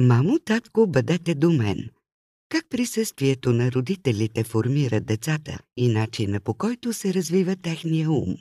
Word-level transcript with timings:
Мамо, 0.00 0.38
татко, 0.38 0.86
бъдете 0.86 1.34
до 1.34 1.50
мен. 1.50 1.90
Как 2.48 2.68
присъствието 2.70 3.52
на 3.52 3.72
родителите 3.72 4.44
формира 4.44 5.00
децата 5.00 5.58
и 5.76 5.88
начина 5.88 6.40
по 6.40 6.54
който 6.54 6.92
се 6.92 7.14
развива 7.14 7.56
техния 7.56 8.10
ум? 8.10 8.36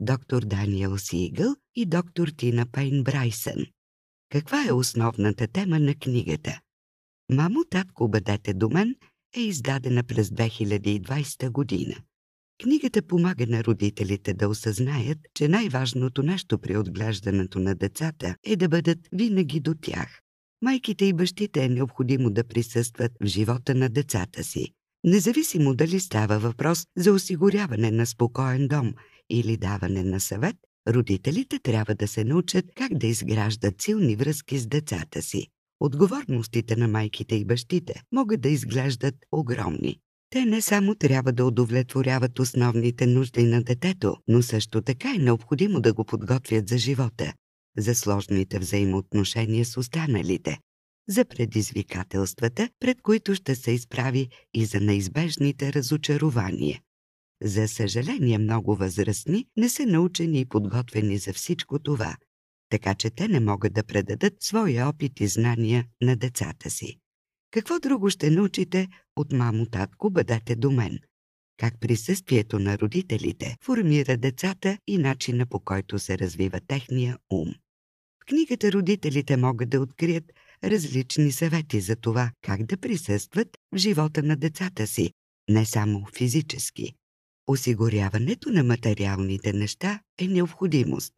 Доктор 0.00 0.42
Даниел 0.42 0.98
Сигъл 0.98 1.56
и 1.76 1.86
доктор 1.86 2.28
Тина 2.28 2.66
Пейн 2.72 3.04
Брайсън. 3.04 3.66
Каква 4.28 4.66
е 4.68 4.72
основната 4.72 5.46
тема 5.46 5.78
на 5.78 5.94
книгата? 5.94 6.60
Мамо, 7.32 7.64
татко, 7.70 8.08
бъдете 8.08 8.54
до 8.54 8.68
мен 8.68 8.94
е 9.36 9.40
издадена 9.40 10.02
през 10.02 10.28
2020 10.28 11.50
година. 11.50 11.96
Книгата 12.62 13.02
помага 13.02 13.46
на 13.46 13.64
родителите 13.64 14.34
да 14.34 14.48
осъзнаят, 14.48 15.18
че 15.34 15.48
най-важното 15.48 16.22
нещо 16.22 16.58
при 16.58 16.76
отглеждането 16.76 17.58
на 17.58 17.74
децата 17.74 18.36
е 18.44 18.56
да 18.56 18.68
бъдат 18.68 18.98
винаги 19.12 19.60
до 19.60 19.74
тях. 19.74 20.20
Майките 20.62 21.04
и 21.04 21.12
бащите 21.12 21.64
е 21.64 21.68
необходимо 21.68 22.30
да 22.30 22.44
присъстват 22.44 23.12
в 23.22 23.26
живота 23.26 23.74
на 23.74 23.88
децата 23.88 24.44
си. 24.44 24.72
Независимо 25.04 25.74
дали 25.74 26.00
става 26.00 26.38
въпрос 26.38 26.86
за 26.96 27.12
осигуряване 27.12 27.90
на 27.90 28.06
спокоен 28.06 28.68
дом 28.68 28.94
или 29.30 29.56
даване 29.56 30.02
на 30.02 30.20
съвет, 30.20 30.56
родителите 30.88 31.58
трябва 31.58 31.94
да 31.94 32.08
се 32.08 32.24
научат 32.24 32.64
как 32.76 32.94
да 32.94 33.06
изграждат 33.06 33.82
силни 33.82 34.16
връзки 34.16 34.58
с 34.58 34.66
децата 34.66 35.22
си. 35.22 35.46
Отговорностите 35.80 36.76
на 36.76 36.88
майките 36.88 37.34
и 37.34 37.44
бащите 37.44 38.02
могат 38.12 38.40
да 38.40 38.48
изглеждат 38.48 39.14
огромни. 39.32 39.96
Те 40.30 40.44
не 40.44 40.60
само 40.60 40.94
трябва 40.94 41.32
да 41.32 41.44
удовлетворяват 41.44 42.38
основните 42.38 43.06
нужди 43.06 43.42
на 43.42 43.62
детето, 43.62 44.16
но 44.28 44.42
също 44.42 44.82
така 44.82 45.14
е 45.16 45.18
необходимо 45.18 45.80
да 45.80 45.92
го 45.92 46.04
подготвят 46.04 46.68
за 46.68 46.78
живота, 46.78 47.32
за 47.78 47.94
сложните 47.94 48.58
взаимоотношения 48.58 49.64
с 49.64 49.76
останалите, 49.76 50.58
за 51.08 51.24
предизвикателствата, 51.24 52.68
пред 52.80 53.02
които 53.02 53.34
ще 53.34 53.54
се 53.54 53.70
изправи 53.70 54.28
и 54.54 54.64
за 54.64 54.80
неизбежните 54.80 55.72
разочарования. 55.72 56.80
За 57.42 57.68
съжаление, 57.68 58.38
много 58.38 58.76
възрастни 58.76 59.46
не 59.56 59.68
са 59.68 59.86
научени 59.86 60.40
и 60.40 60.46
подготвени 60.46 61.18
за 61.18 61.32
всичко 61.32 61.78
това, 61.78 62.16
така 62.70 62.94
че 62.94 63.10
те 63.10 63.28
не 63.28 63.40
могат 63.40 63.72
да 63.72 63.84
предадат 63.84 64.32
своя 64.40 64.88
опит 64.88 65.20
и 65.20 65.26
знания 65.26 65.84
на 66.02 66.16
децата 66.16 66.70
си. 66.70 66.98
Какво 67.50 67.78
друго 67.78 68.10
ще 68.10 68.30
научите 68.30 68.88
от 69.16 69.32
мамо, 69.32 69.66
татко, 69.66 70.10
бъдете 70.10 70.56
до 70.56 70.70
мен? 70.70 70.98
Как 71.60 71.80
присъствието 71.80 72.58
на 72.58 72.78
родителите 72.78 73.56
формира 73.62 74.16
децата 74.16 74.78
и 74.86 74.98
начина 74.98 75.46
по 75.46 75.60
който 75.60 75.98
се 75.98 76.18
развива 76.18 76.60
техния 76.60 77.18
ум. 77.30 77.48
В 78.22 78.26
книгата 78.26 78.72
родителите 78.72 79.36
могат 79.36 79.70
да 79.70 79.80
открият 79.80 80.24
различни 80.64 81.32
съвети 81.32 81.80
за 81.80 81.96
това 81.96 82.30
как 82.42 82.62
да 82.62 82.76
присъстват 82.76 83.48
в 83.72 83.76
живота 83.76 84.22
на 84.22 84.36
децата 84.36 84.86
си, 84.86 85.10
не 85.48 85.66
само 85.66 86.06
физически. 86.16 86.94
Осигуряването 87.46 88.50
на 88.50 88.64
материалните 88.64 89.52
неща 89.52 90.00
е 90.18 90.26
необходимост, 90.28 91.12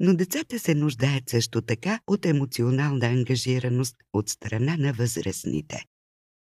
но 0.00 0.14
децата 0.14 0.58
се 0.58 0.74
нуждаят 0.74 1.28
също 1.28 1.62
така 1.62 2.00
от 2.06 2.26
емоционална 2.26 3.06
ангажираност 3.06 3.96
от 4.12 4.28
страна 4.28 4.76
на 4.76 4.92
възрастните. 4.92 5.84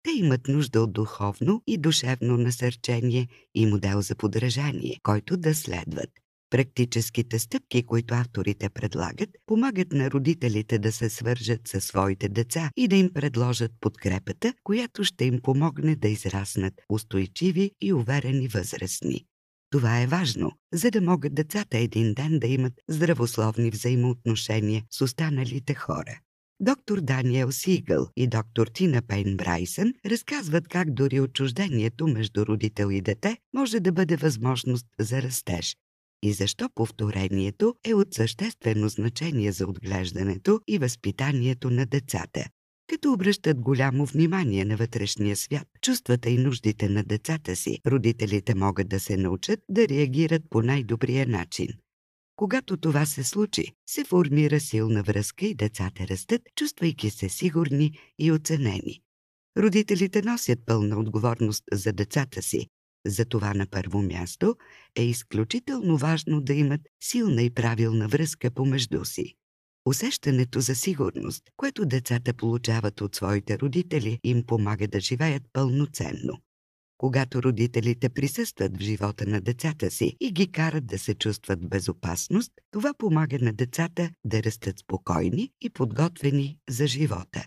Те 0.04 0.10
имат 0.10 0.48
нужда 0.48 0.80
от 0.82 0.92
духовно 0.92 1.62
и 1.66 1.78
душевно 1.78 2.36
насърчение 2.36 3.28
и 3.54 3.66
модел 3.66 4.00
за 4.00 4.14
подражание, 4.14 4.96
който 5.02 5.36
да 5.36 5.54
следват. 5.54 6.10
Практическите 6.50 7.38
стъпки, 7.38 7.86
които 7.86 8.14
авторите 8.14 8.68
предлагат, 8.68 9.30
помагат 9.46 9.92
на 9.92 10.10
родителите 10.10 10.78
да 10.78 10.92
се 10.92 11.10
свържат 11.10 11.68
със 11.68 11.84
своите 11.84 12.28
деца 12.28 12.70
и 12.76 12.88
да 12.88 12.96
им 12.96 13.10
предложат 13.14 13.72
подкрепата, 13.80 14.54
която 14.64 15.04
ще 15.04 15.24
им 15.24 15.40
помогне 15.42 15.96
да 15.96 16.08
израснат 16.08 16.74
устойчиви 16.88 17.70
и 17.80 17.92
уверени 17.92 18.48
възрастни. 18.48 19.24
Това 19.70 20.00
е 20.00 20.06
важно, 20.06 20.52
за 20.72 20.90
да 20.90 21.00
могат 21.00 21.34
децата 21.34 21.78
един 21.78 22.14
ден 22.14 22.38
да 22.38 22.46
имат 22.46 22.72
здравословни 22.88 23.70
взаимоотношения 23.70 24.82
с 24.90 25.00
останалите 25.00 25.74
хора. 25.74 26.20
Доктор 26.64 27.00
Даниел 27.00 27.52
Сигъл 27.52 28.08
и 28.16 28.26
доктор 28.26 28.66
Тина 28.66 29.02
Пейн 29.02 29.36
Брайсън 29.36 29.92
разказват 30.06 30.68
как 30.68 30.94
дори 30.94 31.20
отчуждението 31.20 32.06
между 32.06 32.46
родител 32.46 32.90
и 32.90 33.00
дете 33.00 33.36
може 33.54 33.80
да 33.80 33.92
бъде 33.92 34.16
възможност 34.16 34.86
за 35.00 35.22
растеж 35.22 35.76
и 36.22 36.32
защо 36.32 36.68
повторението 36.74 37.74
е 37.84 37.94
от 37.94 38.14
съществено 38.14 38.88
значение 38.88 39.52
за 39.52 39.66
отглеждането 39.66 40.60
и 40.68 40.78
възпитанието 40.78 41.70
на 41.70 41.86
децата 41.86 42.44
като 42.86 43.12
обръщат 43.12 43.60
голямо 43.60 44.06
внимание 44.06 44.64
на 44.64 44.76
вътрешния 44.76 45.36
свят, 45.36 45.68
чувствата 45.82 46.30
и 46.30 46.38
нуждите 46.38 46.88
на 46.88 47.04
децата 47.04 47.56
си, 47.56 47.78
родителите 47.86 48.54
могат 48.54 48.88
да 48.88 49.00
се 49.00 49.16
научат 49.16 49.60
да 49.68 49.88
реагират 49.88 50.42
по 50.50 50.62
най-добрия 50.62 51.26
начин. 51.26 51.68
Когато 52.36 52.76
това 52.76 53.06
се 53.06 53.24
случи, 53.24 53.72
се 53.86 54.04
формира 54.04 54.60
силна 54.60 55.02
връзка 55.02 55.46
и 55.46 55.54
децата 55.54 56.08
растат, 56.08 56.42
чувствайки 56.56 57.10
се 57.10 57.28
сигурни 57.28 57.98
и 58.18 58.32
оценени. 58.32 59.00
Родителите 59.58 60.22
носят 60.22 60.58
пълна 60.66 60.98
отговорност 60.98 61.64
за 61.72 61.92
децата 61.92 62.42
си. 62.42 62.68
Затова 63.06 63.54
на 63.54 63.66
първо 63.66 64.02
място 64.02 64.56
е 64.96 65.02
изключително 65.02 65.96
важно 65.96 66.40
да 66.40 66.54
имат 66.54 66.80
силна 67.02 67.42
и 67.42 67.50
правилна 67.50 68.08
връзка 68.08 68.50
помежду 68.50 69.04
си. 69.04 69.34
Усещането 69.86 70.60
за 70.60 70.74
сигурност, 70.74 71.42
което 71.56 71.86
децата 71.86 72.34
получават 72.34 73.00
от 73.00 73.14
своите 73.14 73.58
родители, 73.58 74.18
им 74.24 74.46
помага 74.46 74.88
да 74.88 75.00
живеят 75.00 75.42
пълноценно. 75.52 76.38
Когато 77.04 77.42
родителите 77.42 78.08
присъстват 78.08 78.76
в 78.76 78.80
живота 78.80 79.26
на 79.26 79.40
децата 79.40 79.90
си 79.90 80.16
и 80.20 80.32
ги 80.32 80.52
карат 80.52 80.86
да 80.86 80.98
се 80.98 81.14
чувстват 81.14 81.62
в 81.62 81.68
безопасност, 81.68 82.52
това 82.70 82.94
помага 82.98 83.38
на 83.40 83.52
децата 83.52 84.10
да 84.24 84.42
растат 84.42 84.78
спокойни 84.78 85.50
и 85.60 85.70
подготвени 85.70 86.58
за 86.70 86.86
живота. 86.86 87.46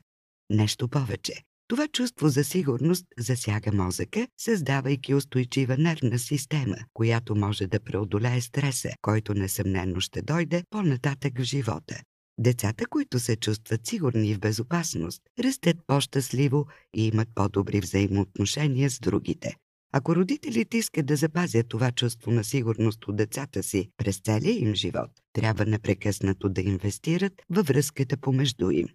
Нещо 0.50 0.88
повече. 0.88 1.34
Това 1.68 1.88
чувство 1.88 2.29
за 2.29 2.44
сигурност 2.44 3.06
засяга 3.19 3.72
мозъка, 3.72 4.28
създавайки 4.38 5.13
устойчива 5.13 5.78
нервна 5.78 6.19
система, 6.19 6.78
която 6.94 7.35
може 7.35 7.68
да 7.68 7.79
преодолее 7.79 8.41
стреса, 8.41 8.89
който 9.01 9.34
несъмнено 9.34 10.00
ще 10.00 10.22
дойде 10.22 10.63
по-нататък 10.69 11.39
в 11.39 11.44
живота. 11.44 12.01
Децата, 12.39 12.85
които 12.85 13.19
се 13.19 13.35
чувстват 13.35 13.87
сигурни 13.87 14.29
и 14.29 14.35
в 14.35 14.39
безопасност, 14.39 15.21
растат 15.39 15.77
по-щастливо 15.87 16.65
и 16.95 17.07
имат 17.07 17.27
по-добри 17.35 17.79
взаимоотношения 17.79 18.89
с 18.89 18.99
другите. 18.99 19.55
Ако 19.93 20.15
родителите 20.15 20.77
искат 20.77 21.05
да 21.05 21.15
запазят 21.15 21.67
това 21.69 21.91
чувство 21.91 22.31
на 22.31 22.43
сигурност 22.43 23.07
от 23.07 23.15
децата 23.15 23.63
си 23.63 23.89
през 23.97 24.19
целия 24.19 24.59
им 24.59 24.75
живот, 24.75 25.09
трябва 25.33 25.65
непрекъснато 25.65 26.49
да 26.49 26.61
инвестират 26.61 27.33
във 27.49 27.67
връзката 27.67 28.17
помежду 28.17 28.69
им. 28.69 28.87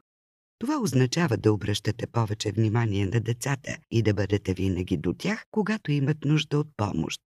Това 0.58 0.78
означава 0.78 1.36
да 1.36 1.52
обръщате 1.52 2.06
повече 2.06 2.52
внимание 2.52 3.06
на 3.06 3.20
децата 3.20 3.76
и 3.90 4.02
да 4.02 4.14
бъдете 4.14 4.54
винаги 4.54 4.96
до 4.96 5.14
тях, 5.14 5.44
когато 5.50 5.92
имат 5.92 6.24
нужда 6.24 6.58
от 6.58 6.68
помощ. 6.76 7.20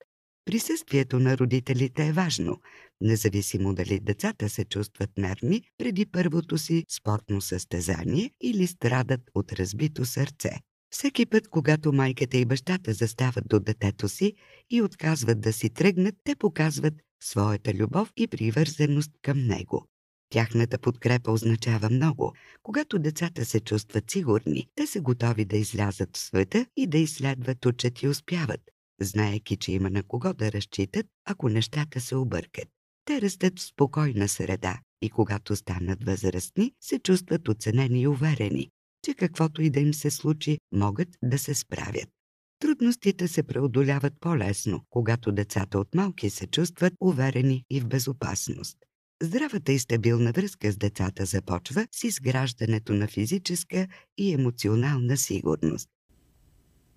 Присъствието 0.47 1.19
на 1.19 1.39
родителите 1.39 2.07
е 2.07 2.13
важно, 2.13 2.61
независимо 3.01 3.75
дали 3.75 4.01
децата 4.01 4.49
се 4.49 4.65
чувстват 4.65 5.11
нервни 5.19 5.63
преди 5.79 6.07
първото 6.07 6.59
си 6.59 6.85
спортно 6.89 7.41
състезание 7.41 8.31
или 8.43 8.67
страдат 8.67 9.21
от 9.35 9.53
разбито 9.53 10.05
сърце. 10.05 10.51
Всеки 10.91 11.27
път, 11.27 11.49
когато 11.49 11.93
майката 11.93 12.37
и 12.37 12.45
бащата 12.45 12.93
застават 12.93 13.49
до 13.49 13.61
детето 13.61 14.09
си 14.09 14.33
и 14.71 14.83
отказват 14.83 15.41
да 15.41 15.53
си 15.53 15.71
тръгнат, 15.71 16.15
те 16.25 16.37
показват 16.37 16.95
своята 17.23 17.75
любов 17.75 18.13
и 18.17 18.27
привързаност 18.27 19.11
към 19.23 19.47
него. 19.47 19.87
Тяхната 20.31 20.79
подкрепа 20.79 21.33
означава 21.33 21.91
много. 21.91 22.33
Когато 22.63 22.99
децата 22.99 23.45
се 23.45 23.61
чувстват 23.61 24.11
сигурни, 24.11 24.67
те 24.75 24.87
са 24.87 25.01
готови 25.01 25.45
да 25.45 25.57
излязат 25.57 26.17
в 26.17 26.21
света 26.21 26.67
и 26.77 26.87
да 26.87 26.99
изследват, 26.99 27.67
учат 27.67 28.03
и 28.03 28.09
успяват, 28.09 28.61
знаеки, 29.01 29.57
че 29.57 29.73
има 29.73 29.91
на 29.91 30.03
кого 30.03 30.33
да 30.35 30.53
разчитат, 30.53 31.07
ако 31.25 31.49
нещата 31.49 32.01
се 32.01 32.17
объркат. 32.17 32.69
Те 33.05 33.21
растат 33.21 33.59
в 33.59 33.63
спокойна 33.63 34.29
среда 34.29 34.81
и 35.03 35.11
когато 35.11 35.57
станат 35.57 36.05
възрастни, 36.05 36.73
се 36.81 36.99
чувстват 36.99 37.49
оценени 37.49 38.01
и 38.01 38.07
уверени, 38.07 38.71
че 39.05 39.15
каквото 39.15 39.63
и 39.63 39.71
да 39.71 39.81
им 39.81 39.95
се 39.95 40.11
случи, 40.11 40.59
могат 40.73 41.09
да 41.23 41.39
се 41.39 41.55
справят. 41.55 42.09
Трудностите 42.59 43.29
се 43.29 43.43
преодоляват 43.43 44.13
по-лесно, 44.21 44.85
когато 44.91 45.33
децата 45.33 45.79
от 45.79 45.95
малки 45.95 46.31
се 46.31 46.47
чувстват 46.47 46.95
уверени 47.01 47.65
и 47.71 47.81
в 47.81 47.87
безопасност. 47.87 48.79
Здравата 49.23 49.73
и 49.73 49.79
стабилна 49.79 50.33
връзка 50.33 50.73
с 50.73 50.77
децата 50.77 51.25
започва 51.25 51.87
с 51.93 52.05
изграждането 52.05 52.93
на 52.93 53.07
физическа 53.07 53.87
и 54.19 54.33
емоционална 54.33 55.17
сигурност. 55.17 55.89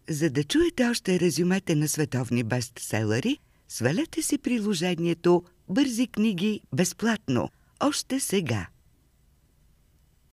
За 0.09 0.29
да 0.29 0.43
чуете 0.43 0.87
още 0.87 1.19
резюмете 1.19 1.75
на 1.75 1.87
световни 1.87 2.43
бестселери, 2.43 3.37
свалете 3.67 4.21
си 4.21 4.37
приложението 4.37 5.43
Бързи 5.69 6.07
книги 6.07 6.61
безплатно. 6.73 7.49
Още 7.79 8.19
сега. 8.19 8.67